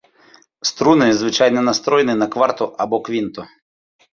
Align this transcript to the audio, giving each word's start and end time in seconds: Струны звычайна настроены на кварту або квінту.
Струны 0.69 1.09
звычайна 1.19 1.61
настроены 1.69 2.13
на 2.23 2.27
кварту 2.37 2.65
або 2.87 2.97
квінту. 3.11 3.41